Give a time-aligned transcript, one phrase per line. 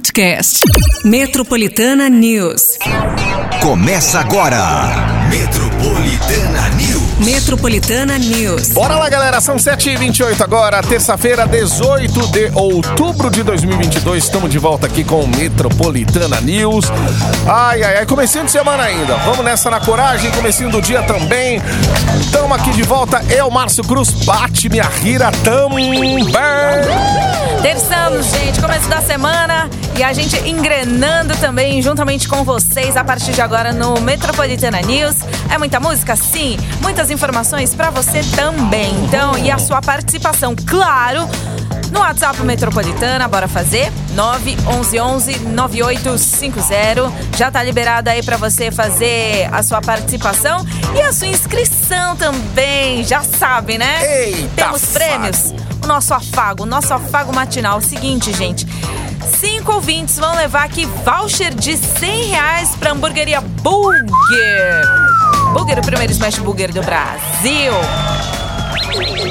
[0.00, 0.60] podcast.
[1.04, 2.78] Metropolitana News.
[3.60, 4.58] Começa agora.
[5.28, 7.18] Metropolitana News.
[7.18, 8.70] Metropolitana News.
[8.70, 9.42] Bora lá, galera.
[9.42, 14.24] São 7h28 agora, terça-feira, 18 de outubro de 2022.
[14.24, 16.86] Estamos de volta aqui com Metropolitana News.
[17.46, 18.06] Ai, ai, ai.
[18.06, 19.16] Comecinho de semana ainda.
[19.18, 20.30] Vamos nessa na coragem.
[20.30, 21.60] Comecinho do dia também.
[22.32, 23.22] Tamo aqui de volta.
[23.28, 24.10] Eu, Márcio Cruz.
[24.24, 26.26] Bate minha rira também.
[27.60, 33.32] Terçamos, gente, começo da semana e a gente engrenando também juntamente com vocês a partir
[33.32, 35.16] de agora no Metropolitana News.
[35.50, 36.16] É muita música?
[36.16, 36.56] Sim.
[36.80, 38.94] Muitas informações para você também.
[39.04, 41.28] Então, e a sua participação, claro,
[41.92, 43.92] no WhatsApp Metropolitana, bora fazer?
[44.14, 47.12] 911-9850.
[47.36, 53.04] Já tá liberado aí para você fazer a sua participação e a sua inscrição também.
[53.04, 54.26] Já sabe, né?
[54.26, 55.52] Eita, Temos prêmios.
[55.82, 57.78] O nosso afago, o nosso afago matinal.
[57.78, 58.66] O seguinte, gente.
[59.38, 64.84] Cinco ouvintes vão levar aqui voucher de 100 reais pra hamburgueria Burger.
[65.52, 67.72] Burger, o primeiro smash burger do Brasil.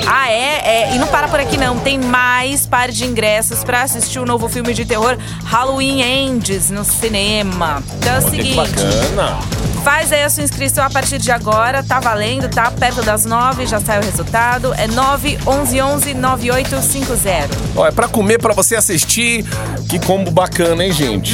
[0.07, 0.61] Ah, é?
[0.89, 0.95] é?
[0.95, 1.77] E não para por aqui não.
[1.79, 6.83] Tem mais par de ingressos pra assistir o novo filme de terror Halloween Ends no
[6.83, 7.83] cinema.
[7.97, 8.55] Então é o Que seguinte.
[8.55, 9.39] bacana.
[9.83, 12.69] Faz aí a sua inscrição a partir de agora, tá valendo, tá?
[12.69, 14.73] Perto das nove, já sai o resultado.
[14.73, 17.49] É 911-9850.
[17.75, 19.45] Ó, é pra comer, pra você assistir.
[19.87, 21.33] Que combo bacana, hein, gente?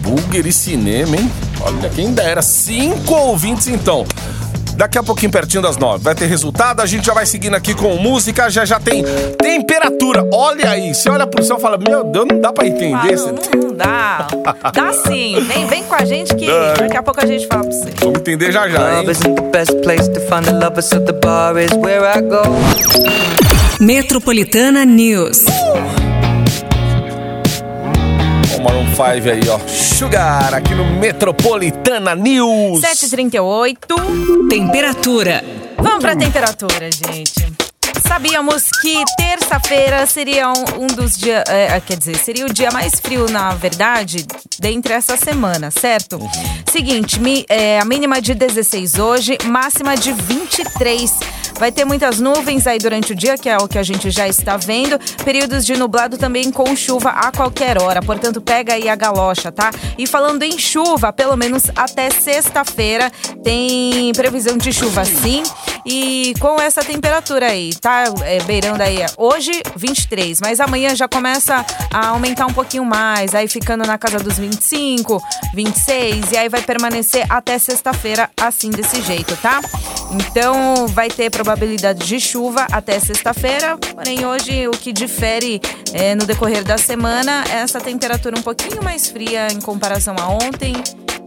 [0.00, 1.30] Burger e cinema, hein?
[1.60, 2.42] Olha, quem dera.
[2.42, 4.04] Cinco ouvintes, então.
[4.76, 6.02] Daqui a pouquinho, pertinho das nove.
[6.02, 9.04] Vai ter resultado, a gente já vai seguindo aqui com música, já já tem
[9.38, 10.28] temperatura.
[10.32, 13.16] Olha aí, você olha pro céu e fala, meu Deus, não dá pra entender.
[13.16, 14.26] Fala, Você- não dá.
[14.74, 15.40] Dá sim.
[15.48, 16.74] Vem, vem com a gente que Dá.
[16.74, 17.90] daqui a pouco a gente fala pra você.
[18.00, 19.06] Vamos entender já já, hein?
[19.06, 19.14] Club
[25.86, 26.03] isn't
[28.94, 29.58] 5 aí, ó.
[29.68, 32.80] Sugar, aqui no Metropolitana News.
[32.80, 34.48] 7h38.
[34.48, 35.44] Temperatura.
[35.78, 37.53] Vamos pra temperatura, gente.
[38.06, 41.42] Sabíamos que terça-feira seria um, um dos dias.
[41.48, 44.24] é, quer dizer, seria o dia mais frio, na verdade,
[44.58, 46.18] dentre essa semana, certo?
[46.70, 51.12] Seguinte, mi- é, a mínima de 16 hoje, máxima de 23.
[51.58, 54.26] Vai ter muitas nuvens aí durante o dia, que é o que a gente já
[54.26, 54.98] está vendo.
[55.24, 58.02] Períodos de nublado também com chuva a qualquer hora.
[58.02, 59.70] Portanto, pega aí a galocha, tá?
[59.96, 63.10] E falando em chuva, pelo menos até sexta-feira
[63.44, 65.44] tem previsão de chuva sim.
[65.86, 67.93] E com essa temperatura aí, tá?
[68.24, 73.46] É, beirando aí hoje 23, mas amanhã já começa a aumentar um pouquinho mais, aí
[73.46, 75.22] ficando na casa dos 25,
[75.54, 79.60] 26 e aí vai permanecer até sexta-feira assim desse jeito, tá?
[80.10, 85.60] Então vai ter probabilidade de chuva até sexta-feira, porém hoje o que difere
[85.92, 90.28] é, no decorrer da semana é essa temperatura um pouquinho mais fria em comparação a
[90.28, 90.74] ontem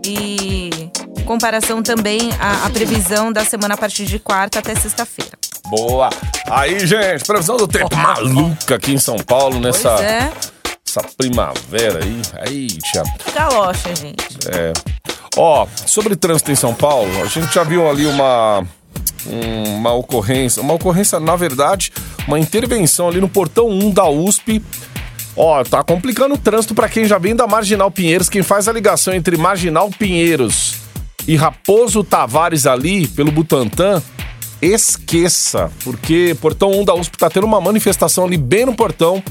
[0.06, 0.92] e
[1.26, 5.47] comparação também a, a previsão da semana a partir de quarta até sexta-feira.
[5.70, 6.10] Boa.
[6.50, 10.32] Aí, gente, previsão do tempo maluca aqui em São Paulo, nessa Pois é,
[10.88, 12.22] essa primavera aí.
[12.46, 13.04] Aí, tia.
[13.34, 14.26] galocha, gente.
[14.50, 14.74] É.
[15.36, 18.64] Ó, sobre trânsito em São Paulo, a gente já viu ali uma
[19.30, 21.92] um- uma ocorrência, uma ocorrência, na verdade,
[22.28, 24.64] uma intervenção ali no portão 1 da USP.
[25.36, 28.74] Ó, tá complicando o trânsito pra quem já vem da Marginal Pinheiros, quem faz a
[28.74, 30.76] ligação entre Marginal Pinheiros
[31.28, 34.02] e Raposo Tavares ali pelo Butantã,
[34.62, 39.24] esqueça, porque portão 1 da USP tá tendo uma manifestação ali bem no portão.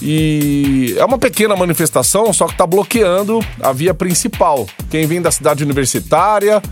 [0.00, 4.66] E é uma pequena manifestação, só que tá bloqueando a via principal.
[4.90, 6.62] Quem vem da cidade universitária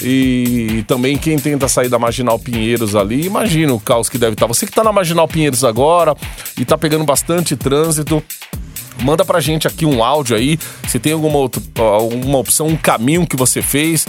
[0.00, 4.46] e também quem tenta sair da Marginal Pinheiros ali, imagina o caos que deve estar.
[4.46, 6.16] Você que tá na Marginal Pinheiros agora
[6.56, 8.22] e tá pegando bastante trânsito,
[9.02, 10.58] manda pra gente aqui um áudio aí,
[10.88, 14.06] se tem alguma, outra, alguma opção, um caminho que você fez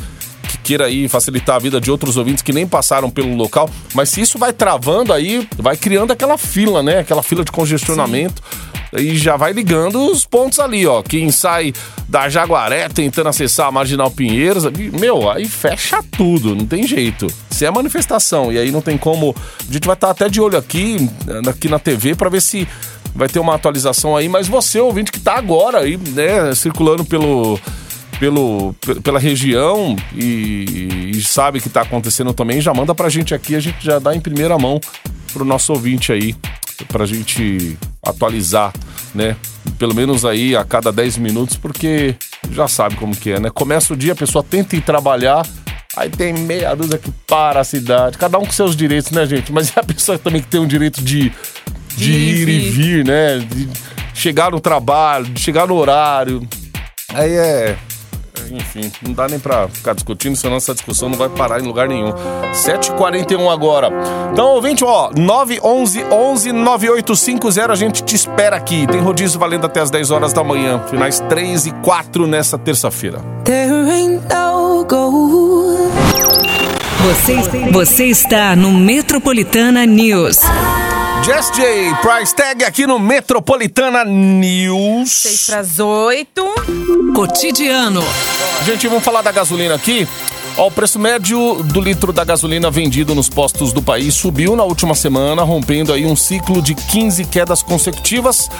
[0.53, 4.09] que queira aí facilitar a vida de outros ouvintes que nem passaram pelo local, mas
[4.09, 6.99] se isso vai travando aí, vai criando aquela fila, né?
[6.99, 8.41] Aquela fila de congestionamento.
[8.95, 11.01] E já vai ligando os pontos ali, ó.
[11.01, 11.73] Quem sai
[12.07, 14.65] da Jaguaré tentando acessar a Marginal Pinheiros,
[14.99, 17.25] meu, aí fecha tudo, não tem jeito.
[17.49, 19.35] Se é manifestação e aí não tem como.
[19.67, 21.09] A gente vai estar até de olho aqui,
[21.47, 22.67] aqui na TV, pra ver se
[23.15, 24.29] vai ter uma atualização aí.
[24.29, 27.59] Mas você, ouvinte, que tá agora aí, né, circulando pelo
[28.23, 33.35] pelo, pe- pela região e, e sabe que tá acontecendo também, já manda pra gente
[33.35, 34.79] aqui, a gente já dá em primeira mão
[35.33, 36.33] pro nosso ouvinte aí,
[36.87, 38.71] pra gente atualizar,
[39.13, 39.35] né?
[39.77, 42.15] Pelo menos aí a cada 10 minutos, porque
[42.49, 43.49] já sabe como que é, né?
[43.53, 45.45] Começa o dia, a pessoa tenta ir trabalhar,
[45.97, 49.51] aí tem meia dúzia que para a cidade, cada um com seus direitos, né, gente?
[49.51, 51.29] Mas é a pessoa também que tem o direito de,
[51.97, 52.71] de De ir e ir e vir.
[52.71, 53.39] vir, né?
[53.39, 53.67] De-
[54.13, 56.47] chegar no trabalho, de chegar no horário.
[57.13, 57.75] Aí é.
[58.53, 61.87] Enfim, não dá nem pra ficar discutindo, senão essa discussão não vai parar em lugar
[61.87, 62.13] nenhum.
[62.53, 63.89] 7h41 agora.
[64.31, 68.85] Então, ouvinte, ó, 911 11 9850, a gente te espera aqui.
[68.85, 73.19] Tem rodízio valendo até as 10 horas da manhã, finais 3 e 4 nessa terça-feira.
[77.03, 80.37] Você, você está no Metropolitana News.
[81.25, 85.09] Jess J, Price Tag aqui no Metropolitana News.
[85.09, 86.53] 6 para as 8.
[87.15, 88.03] Cotidiano.
[88.65, 90.05] Gente, vamos falar da gasolina aqui.
[90.55, 94.93] O preço médio do litro da gasolina vendido nos postos do país subiu na última
[94.93, 98.51] semana, rompendo aí um ciclo de 15 quedas consecutivas,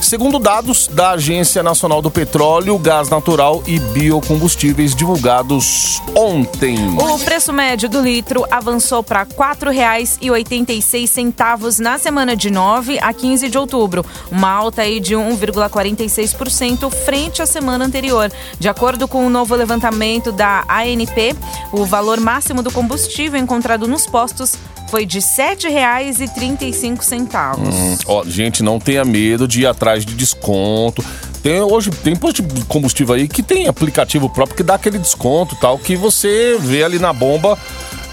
[0.00, 6.78] segundo dados da Agência Nacional do Petróleo, Gás Natural e Biocombustíveis divulgados ontem.
[6.98, 13.50] O preço médio do litro avançou para R$ 4,86 na semana de 9 a 15
[13.50, 18.32] de outubro, uma alta aí de 1,46% frente à semana anterior.
[18.58, 21.36] De acordo com o novo levantamento da ANP,
[21.72, 24.56] o valor máximo do combustível encontrado nos postos
[24.92, 27.58] foi de R$ 7,35.
[27.58, 31.02] Hum, ó, gente, não tenha medo de ir atrás de desconto.
[31.42, 35.56] Tem, hoje tem posto de combustível aí que tem aplicativo próprio que dá aquele desconto
[35.56, 37.58] tal, que você vê ali na bomba.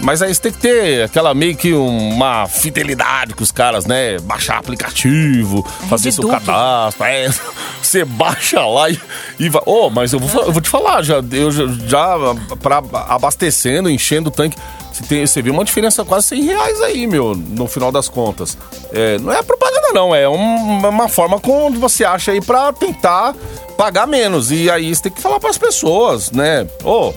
[0.02, 4.18] Mas aí você tem que ter aquela meio que uma fidelidade com os caras, né?
[4.20, 6.46] Baixar aplicativo, fazer seu redundante.
[6.46, 7.04] cadastro.
[7.04, 7.28] É,
[7.82, 8.98] você baixa lá e,
[9.38, 9.62] e vai.
[9.66, 12.16] Ô, mas eu vou, eu vou te falar, já, eu já, já
[12.60, 14.56] pra, abastecendo, enchendo o tanque.
[14.92, 18.56] Você, tem, você vê uma diferença quase 100 reais aí, meu, no final das contas.
[18.92, 20.14] É, não é propaganda, não.
[20.14, 23.34] É um- uma forma como você acha aí pra tentar
[23.76, 24.50] pagar menos.
[24.50, 26.66] E aí você tem que falar pras pessoas, né?
[26.82, 27.12] Ô,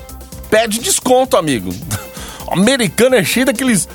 [0.49, 1.71] pede desconto, amigo.
[2.47, 3.87] O americano é cheio daqueles.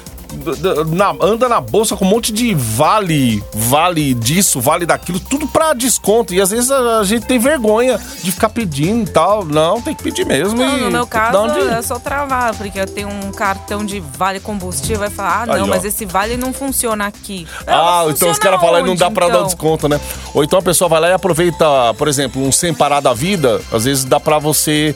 [0.89, 5.73] na- anda na bolsa com um monte de vale, vale disso, vale daquilo, tudo pra
[5.73, 6.35] desconto.
[6.35, 9.43] E às vezes a, a gente tem vergonha de ficar pedindo e tal.
[9.43, 10.59] Não, tem que pedir mesmo.
[10.59, 11.71] Não, no meu dar caso, um dinheiro.
[11.71, 14.99] é só travar, porque eu tenho um cartão de vale combustível.
[14.99, 17.47] Vai falar, ah, não, Aí, mas esse vale não funciona aqui.
[17.67, 19.47] Eu Ah, vou então os caras falam não dá onde, pra dar então?
[19.47, 19.99] desconto, né?
[20.35, 21.65] Ou então a pessoa vai lá e aproveita,
[21.97, 24.95] por exemplo, um sem parar da vida, às vezes dá pra você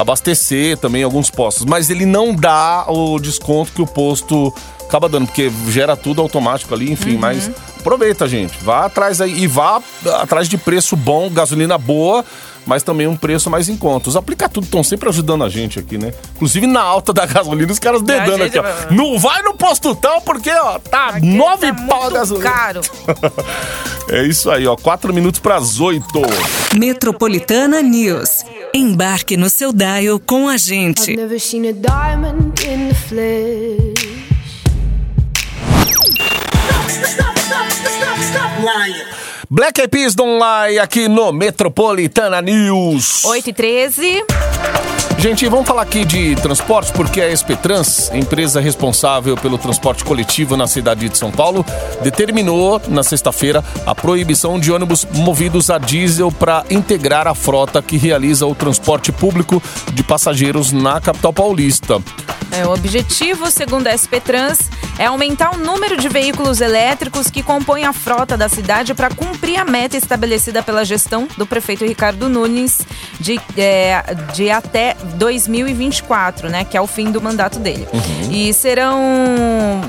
[0.00, 4.52] abastecer também em alguns postos, mas ele não dá o desconto que o posto
[4.82, 7.18] acaba dando, porque gera tudo automático ali, enfim, Uhum.
[7.20, 8.56] mas aproveita, gente.
[8.62, 9.82] Vá atrás aí e vá
[10.20, 12.24] atrás de preço bom, gasolina boa,
[12.66, 14.08] mas também um preço mais em conta.
[14.08, 16.12] Os aplicativos estão sempre ajudando a gente aqui, né?
[16.36, 18.64] Inclusive na alta da gasolina, os caras dedando aqui, ó.
[18.90, 22.50] Não vai no posto tal, porque, ó, tá Aqui nove tá pau a gasolina.
[22.50, 22.80] caro.
[24.10, 24.74] É isso aí, ó.
[24.74, 26.22] Quatro minutos pras oito.
[26.74, 28.42] Metropolitana News.
[28.74, 31.12] Embarque no seu dial com a gente.
[38.60, 43.24] I've Black Eyed Peas Don't Lie aqui no Metropolitana News.
[43.24, 44.24] 8 e 13.
[45.18, 50.54] Gente, vamos falar aqui de transporte, porque a SP Trans, empresa responsável pelo transporte coletivo
[50.54, 51.64] na cidade de São Paulo,
[52.02, 57.96] determinou na sexta-feira a proibição de ônibus movidos a diesel para integrar a frota que
[57.96, 59.62] realiza o transporte público
[59.94, 62.02] de passageiros na capital paulista.
[62.52, 64.58] É, o objetivo, segundo a SP Trans,
[64.98, 69.56] é aumentar o número de veículos elétricos que compõem a frota da cidade para cumprir
[69.58, 72.80] a meta estabelecida pela gestão do prefeito Ricardo Nunes
[73.20, 74.02] de, é,
[74.34, 76.64] de até 2024, né?
[76.64, 77.86] Que é o fim do mandato dele.
[78.30, 79.00] E serão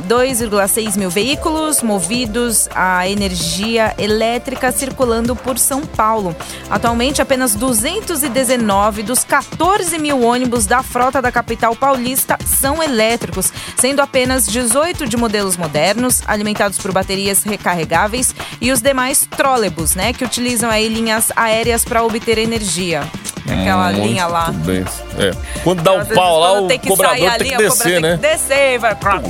[0.08, 6.36] 2,6 mil veículos movidos a energia elétrica circulando por São Paulo.
[6.70, 14.02] Atualmente, apenas 219 dos 14 mil ônibus da frota da capital paulista são elétricos, sendo
[14.02, 20.24] apenas 18 de modelos modernos, alimentados por baterias recarregáveis, e os demais trólebus, né, que
[20.24, 23.04] utilizam aí linhas aéreas para obter energia.
[23.46, 24.52] Aquela Muito linha lá.
[24.52, 24.86] Bem.
[25.18, 25.32] É.
[25.64, 28.18] Quando dá o vezes, pau lá, o tem cobrador tem que descer, né?
[28.18, 28.96] Tem que descer vai.
[28.96, 29.24] croc,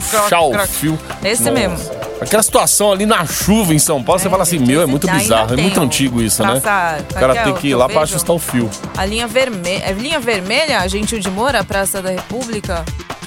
[0.68, 1.00] fio.
[1.24, 1.52] Esse Nossa.
[1.70, 1.92] mesmo.
[2.20, 5.54] Aquela situação ali na chuva em São Paulo, você fala assim, meu, é muito bizarro,
[5.54, 6.60] é muito um antigo isso, né?
[6.60, 8.14] praça- O cara qual que é tem que ir lá pra vejo?
[8.16, 8.70] ajustar o fio.
[8.98, 9.84] A linha vermelha.
[9.86, 12.84] É linha vermelha, Gentil de Moura, Praça da República?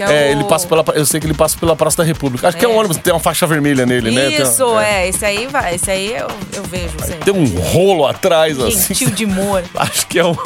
[0.06, 0.84] Que É, o- ele passa pela.
[0.94, 2.48] Eu sei que ele passa pela Praça da República.
[2.48, 2.76] Acho que é um É.
[2.76, 4.28] ônibus que tem uma faixa vermelha nele, né?
[4.28, 5.08] Tem uma- Isso, é.
[5.08, 5.74] Esse aí vai.
[5.74, 7.32] Esse aí eu, eu vejo sempre.
[7.32, 8.94] Tem um rolo atrás, assim.
[8.94, 9.64] Gentil de Moura.
[9.76, 10.36] Acho que é o.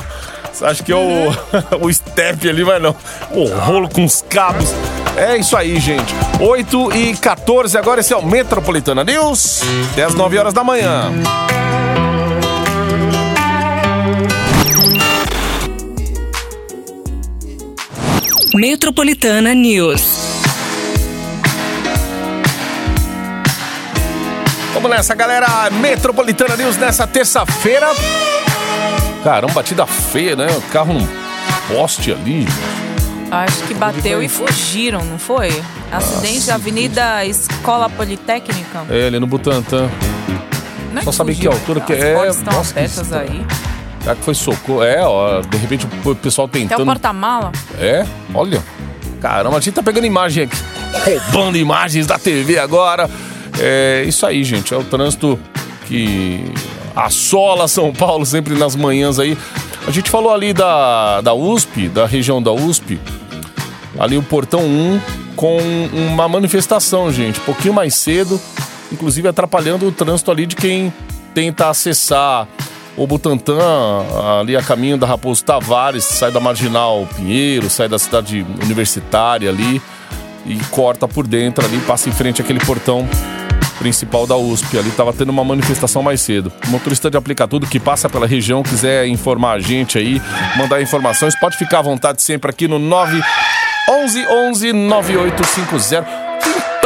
[0.62, 1.30] Acho que é o.
[1.80, 2.96] o step ali, mas não.
[3.30, 4.72] O rolo com os cabos.
[5.16, 6.14] É isso aí, gente.
[6.40, 9.62] 8 e 14, agora esse é o Metropolitana News.
[9.92, 11.10] Até as 9 horas da manhã.
[18.56, 20.02] Metropolitana News.
[24.72, 25.68] Vamos nessa, galera.
[25.70, 27.86] Metropolitana News nessa terça-feira.
[29.22, 30.46] Caramba, batida feia, né?
[30.56, 31.06] O carro num
[31.68, 32.46] poste ali.
[33.30, 35.50] Acho que bateu e fugiram, não foi?
[35.92, 38.86] Acidente da Avenida Escola Politécnica.
[38.88, 39.90] É, ali no Butantã.
[40.94, 42.14] Não é Só saber que altura que as é.
[42.14, 43.46] portas estão Nossa, abertas aí.
[44.06, 44.84] Será que foi socorro?
[44.84, 46.84] É, ó, de repente o pessoal Até o tentando.
[46.84, 47.50] porta-mala.
[47.76, 48.62] É, olha.
[49.20, 50.56] Caramba, a gente tá pegando imagem aqui.
[51.04, 53.10] Roubando imagens da TV agora.
[53.58, 54.72] É isso aí, gente.
[54.72, 55.36] É o trânsito
[55.88, 56.44] que
[56.94, 59.36] assola São Paulo sempre nas manhãs aí.
[59.88, 63.00] A gente falou ali da, da USP, da região da USP.
[63.98, 65.00] Ali o portão 1
[65.34, 65.58] com
[65.92, 67.40] uma manifestação, gente.
[67.40, 68.40] Um pouquinho mais cedo.
[68.92, 70.92] Inclusive atrapalhando o trânsito ali de quem
[71.34, 72.46] tenta acessar
[72.96, 73.58] o Butantã,
[74.40, 79.82] ali a caminho da Raposo Tavares, sai da Marginal Pinheiro, sai da cidade universitária ali
[80.46, 83.06] e corta por dentro ali, passa em frente àquele portão
[83.78, 84.78] principal da USP.
[84.78, 86.52] Ali tava tendo uma manifestação mais cedo.
[86.66, 90.20] O motorista de aplicar tudo que passa pela região, quiser informar a gente aí,
[90.56, 96.25] mandar informações, pode ficar à vontade sempre aqui no 911 11 9850.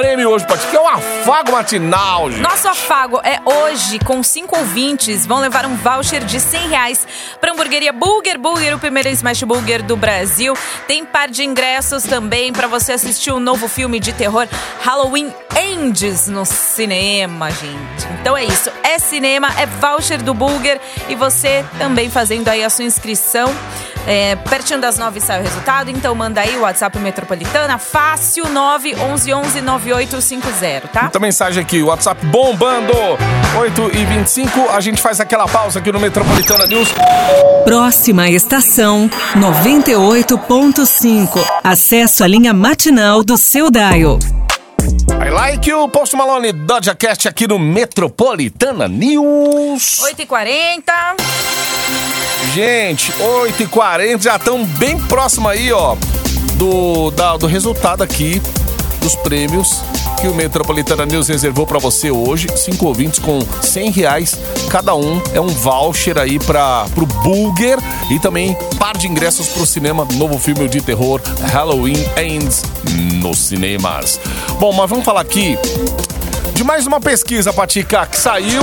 [0.01, 2.41] Prêmio hoje, Pati, que é um afago matinal, gente.
[2.41, 7.07] Nosso afago é hoje, com cinco ouvintes, vão levar um voucher de 100 reais
[7.39, 10.55] para a hamburgueria Burger Burger, o primeiro smash burger do Brasil.
[10.87, 14.49] Tem par de ingressos também para você assistir o novo filme de terror
[14.81, 18.09] Halloween Ends no cinema, gente.
[18.23, 20.81] Então é isso, é cinema, é voucher do Burger
[21.11, 23.55] e você também fazendo aí a sua inscrição.
[24.07, 29.61] É, pertinho das nove sai o resultado, então manda aí o WhatsApp Metropolitana, fácil 911
[29.61, 31.03] 9850, tá?
[31.03, 32.93] Muita mensagem aqui, WhatsApp bombando.
[33.59, 36.89] 8 e 25 a gente faz aquela pausa aqui no Metropolitana News.
[37.65, 41.45] Próxima estação 98.5.
[41.63, 44.19] Acesso à linha matinal do seu dial.
[45.25, 50.01] I like o Post Malone Dodge Cast aqui no Metropolitana News.
[50.01, 50.83] 8h40.
[52.55, 55.95] Gente, 8 e 40 já estão bem próximo aí, ó,
[56.55, 58.43] do, da- do resultado aqui
[59.01, 59.81] dos prêmios
[60.21, 62.47] que o Metropolitana News reservou pra você hoje.
[62.57, 64.37] Cinco ouvintes com 100 reais
[64.69, 65.23] cada um.
[65.33, 67.79] É um voucher aí para pro Bulger
[68.11, 70.07] e também par de ingressos pro cinema.
[70.17, 72.63] Novo filme de terror Halloween Ends
[73.23, 74.21] nos cinemas.
[74.59, 75.57] Bom, mas vamos falar aqui
[76.61, 78.61] de mais uma pesquisa, Patica, que saiu.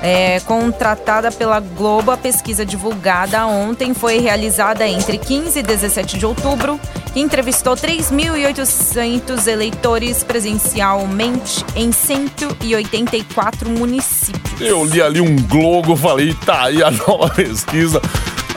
[0.00, 6.24] É, contratada pela Globo, a pesquisa divulgada ontem foi realizada entre 15 e 17 de
[6.24, 6.78] outubro,
[7.12, 14.60] que entrevistou 3.800 eleitores presencialmente em 184 municípios.
[14.60, 18.00] Eu li ali um globo, falei, tá aí a nova pesquisa.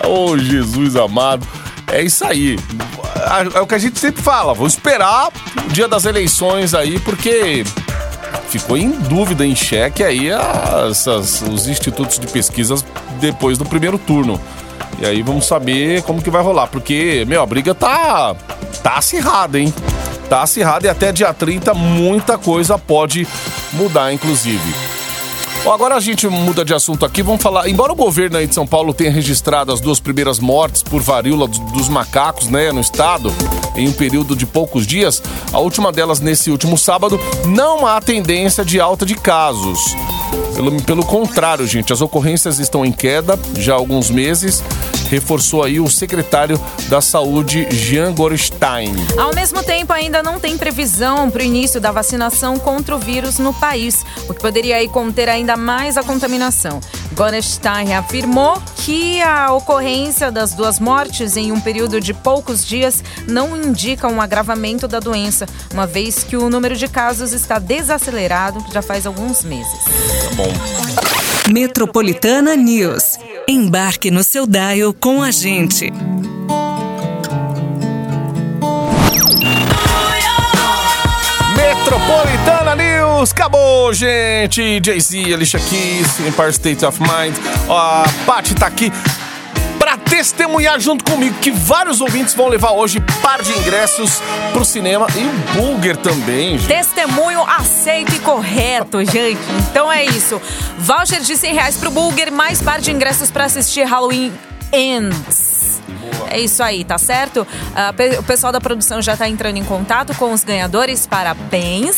[0.08, 1.46] Ô, Jesus amado.
[1.88, 2.58] É isso aí.
[3.54, 4.54] É o que a gente sempre fala.
[4.54, 5.30] Vamos esperar
[5.66, 7.64] o dia das eleições aí, porque
[8.48, 10.30] ficou em dúvida, em xeque aí
[10.90, 12.84] essas, os institutos de pesquisas
[13.20, 14.40] depois do primeiro turno.
[15.02, 18.36] E aí vamos saber como que vai rolar, porque, meu, a briga tá,
[18.84, 19.74] tá acirrada, hein?
[20.30, 23.28] Tá acirrada e até dia 30 muita coisa pode
[23.74, 24.62] mudar, inclusive.
[25.64, 27.24] Bom, agora a gente muda de assunto aqui.
[27.24, 27.68] Vamos falar.
[27.68, 31.48] Embora o governo aí de São Paulo tenha registrado as duas primeiras mortes por varíola
[31.48, 33.34] dos, macacos, né, no estado,
[33.76, 38.64] em um período de poucos dias, a última delas nesse último sábado, não há tendência
[38.64, 39.80] de alta de casos.
[40.56, 44.64] Pelo, pelo contrário, gente, as ocorrências estão em queda já há alguns meses.
[45.10, 48.94] Reforçou aí o secretário da Saúde, Jean Gorstein.
[49.18, 53.38] Ao mesmo tempo, ainda não tem previsão para o início da vacinação contra o vírus
[53.38, 56.80] no país, o que poderia aí conter ainda mais a contaminação.
[57.14, 63.58] Gorenstein afirmou que a ocorrência das duas mortes em um período de poucos dias não
[63.58, 68.82] indica um agravamento da doença, uma vez que o número de casos está desacelerado já
[68.82, 69.80] faz alguns meses.
[70.24, 70.51] Tá bom.
[71.52, 73.18] Metropolitana News.
[73.48, 75.92] Embarque no seu dial com a gente.
[81.56, 84.82] Metropolitana News, acabou, gente.
[84.84, 87.36] Jay-Z, Alicia Keys, Empire State of Mind.
[87.70, 88.92] A Paty tá aqui
[90.22, 94.22] testemunhar junto comigo que vários ouvintes vão levar hoje par de ingressos
[94.54, 96.68] pro cinema e o Bulger também, gente.
[96.68, 99.42] Testemunho aceito e correto, gente.
[99.72, 100.40] Então é isso.
[100.78, 104.32] Voucher de 100 reais pro Bulger, mais par de ingressos pra assistir Halloween
[104.72, 105.51] Ends.
[106.30, 107.46] É isso aí, tá certo?
[107.96, 111.06] Pe- o pessoal da produção já tá entrando em contato com os ganhadores.
[111.08, 111.96] Parabéns.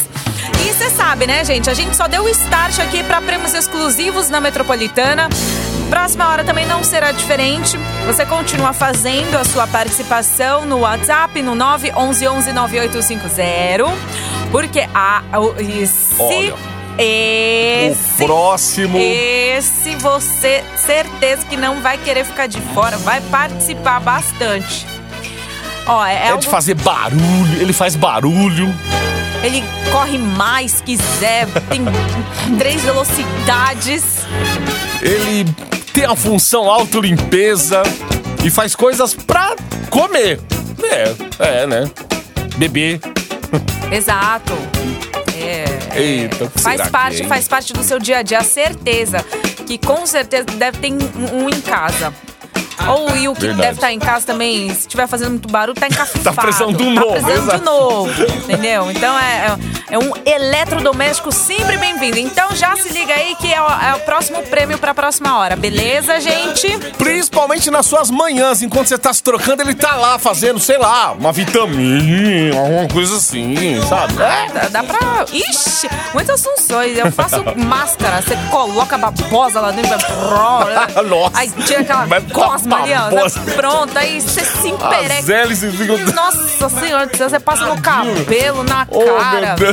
[0.65, 1.69] E você sabe, né, gente?
[1.69, 5.27] A gente só deu o start aqui pra prêmios exclusivos na Metropolitana.
[5.89, 7.77] Próxima hora também não será diferente.
[8.07, 13.85] Você continua fazendo a sua participação no WhatsApp no 911-9850.
[14.51, 15.21] Porque a.
[15.39, 16.53] o- se Olha,
[16.97, 18.23] esse.
[18.23, 18.97] O próximo.
[18.99, 24.85] Esse você, certeza que não vai querer ficar de fora, vai participar bastante.
[25.85, 28.73] Ó, é, É algo- de fazer barulho, ele faz barulho.
[29.43, 31.81] ele corre mais quiser, tem
[32.57, 34.03] três velocidades.
[35.01, 35.45] Ele
[35.93, 37.83] tem a função autolimpeza
[38.43, 39.55] e faz coisas pra
[39.89, 40.39] comer.
[40.81, 41.13] É,
[41.63, 41.89] é, né?
[42.57, 42.99] Beber.
[43.91, 44.53] Exato.
[45.95, 49.23] Eita, o faz parte, que é, faz parte do seu dia a dia, certeza
[49.65, 52.13] que com certeza deve ter um em casa.
[52.87, 53.61] Ou o Will que Verdade.
[53.61, 56.35] deve estar em casa também, se estiver fazendo muito barulho, tá encafifado.
[56.35, 58.91] Tá precisando de um Tá novo, precisando de novo, entendeu?
[58.91, 62.17] Então é, é um eletrodoméstico sempre bem-vindo.
[62.19, 65.55] Então já se liga aí que é o, é o próximo prêmio pra próxima hora,
[65.55, 66.67] beleza, gente?
[66.97, 71.11] Principalmente nas suas manhãs, enquanto você tá se trocando, ele tá lá fazendo, sei lá,
[71.11, 74.13] uma vitamina, alguma coisa assim, sabe?
[74.21, 74.49] É.
[74.53, 75.25] Dá, dá pra.
[75.31, 76.97] Ixi, muitas funções.
[76.97, 81.03] Eu faço máscara, você coloca a babosa lá dentro, vai.
[81.03, 81.39] Nossa.
[81.39, 83.09] Aí tira aquela cosma ali, ó.
[83.09, 83.39] babosa.
[83.55, 85.19] Pronto, aí você se empereca.
[85.19, 85.97] As hélices ficam...
[86.13, 89.55] Nossa senhora, você passa no cabelo, na Oh, meu cara.
[89.55, 89.72] Deus.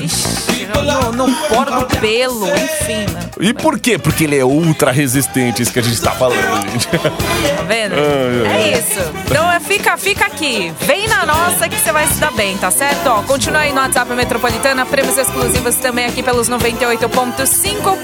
[0.84, 3.29] No, no poro do pelo, enfim, né?
[3.40, 3.98] E por quê?
[3.98, 6.86] Porque ele é ultra resistente, isso que a gente tá falando, gente.
[6.88, 7.94] Tá vendo?
[7.94, 9.00] É isso.
[9.26, 10.72] Então é, fica, fica aqui.
[10.80, 13.06] Vem na nossa que você vai se dar bem, tá certo?
[13.06, 17.98] Ó, continua aí no WhatsApp Metropolitana, prêmios exclusivos também aqui pelos 98.5.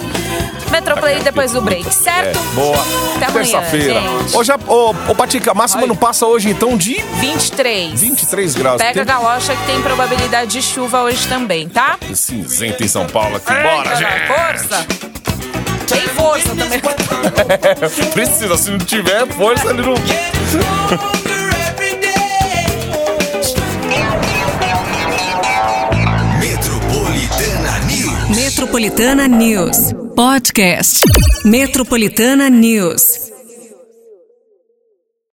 [0.71, 2.39] Metroplay depois do break, certo?
[2.39, 2.77] É, boa.
[3.17, 4.01] Até Terça-feira.
[4.35, 5.89] Hoje, a- ô, ô Patica, a máxima Oi.
[5.89, 8.01] não passa hoje, então, de 23.
[8.01, 8.79] 23 graus.
[8.79, 11.97] Pega a Tem galocha que tem probabilidade de chuva hoje também, tá?
[12.15, 13.53] cinzento em São Paulo aqui.
[13.63, 14.27] Bora, gente!
[14.27, 14.87] Força!
[15.87, 16.81] Tem força também.
[18.13, 19.95] Precisa, se não tiver força, ele não...
[26.39, 28.37] Metropolitana News.
[28.37, 29.77] Metropolitana News.
[30.15, 31.01] Podcast.
[31.45, 33.16] Metropolitana News.